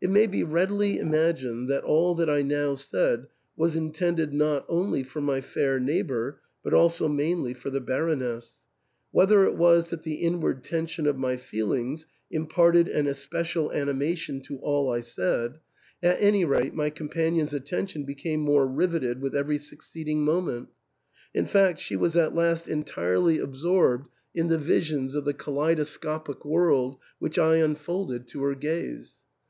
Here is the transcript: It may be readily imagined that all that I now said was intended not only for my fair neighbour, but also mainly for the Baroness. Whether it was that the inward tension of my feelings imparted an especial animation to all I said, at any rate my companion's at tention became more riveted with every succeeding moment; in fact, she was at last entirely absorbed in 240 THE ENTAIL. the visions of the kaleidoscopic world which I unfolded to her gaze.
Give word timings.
It 0.00 0.08
may 0.08 0.26
be 0.26 0.42
readily 0.42 0.98
imagined 0.98 1.68
that 1.70 1.84
all 1.84 2.14
that 2.14 2.30
I 2.30 2.40
now 2.40 2.74
said 2.74 3.26
was 3.54 3.76
intended 3.76 4.32
not 4.32 4.64
only 4.66 5.02
for 5.04 5.20
my 5.20 5.42
fair 5.42 5.78
neighbour, 5.78 6.40
but 6.64 6.72
also 6.72 7.06
mainly 7.06 7.52
for 7.52 7.68
the 7.68 7.82
Baroness. 7.82 8.60
Whether 9.10 9.44
it 9.44 9.56
was 9.58 9.90
that 9.90 10.04
the 10.04 10.22
inward 10.22 10.64
tension 10.64 11.06
of 11.06 11.18
my 11.18 11.36
feelings 11.36 12.06
imparted 12.30 12.88
an 12.88 13.06
especial 13.08 13.70
animation 13.70 14.40
to 14.44 14.56
all 14.56 14.90
I 14.90 15.00
said, 15.00 15.60
at 16.02 16.16
any 16.18 16.46
rate 16.46 16.72
my 16.72 16.88
companion's 16.88 17.52
at 17.52 17.66
tention 17.66 18.04
became 18.04 18.40
more 18.40 18.66
riveted 18.66 19.20
with 19.20 19.36
every 19.36 19.58
succeeding 19.58 20.24
moment; 20.24 20.70
in 21.34 21.44
fact, 21.44 21.78
she 21.78 21.94
was 21.94 22.16
at 22.16 22.34
last 22.34 22.68
entirely 22.68 23.38
absorbed 23.38 24.08
in 24.34 24.46
240 24.46 24.48
THE 24.48 24.54
ENTAIL. 24.54 24.58
the 24.58 24.64
visions 24.96 25.14
of 25.14 25.24
the 25.26 25.34
kaleidoscopic 25.34 26.42
world 26.46 26.96
which 27.18 27.38
I 27.38 27.56
unfolded 27.56 28.28
to 28.28 28.42
her 28.44 28.54
gaze. 28.54 29.16